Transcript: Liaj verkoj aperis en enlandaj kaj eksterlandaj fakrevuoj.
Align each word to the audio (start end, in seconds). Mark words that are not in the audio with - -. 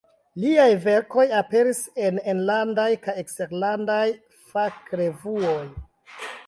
Liaj 0.43 0.69
verkoj 0.85 1.25
aperis 1.41 1.81
en 2.05 2.17
enlandaj 2.33 2.89
kaj 3.07 3.17
eksterlandaj 3.25 4.03
fakrevuoj. 4.55 5.65